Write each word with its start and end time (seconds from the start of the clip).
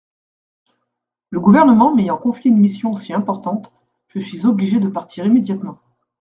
Le 1.29 1.39
gouvernement 1.39 1.93
m'ayant 1.93 2.17
confié 2.17 2.49
une 2.49 2.57
mission 2.57 2.93
aussi 2.93 3.13
importante, 3.13 3.71
je 4.07 4.17
suis 4.19 4.47
obligé 4.47 4.79
de 4.79 4.87
partir 4.89 5.27
immédiatement. 5.27 5.77